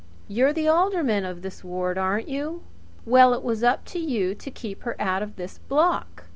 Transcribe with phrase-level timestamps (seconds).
[0.27, 2.63] You're the alderman of this ward, aren't you?
[3.05, 6.23] Well, it was up to you to keep her out of this block!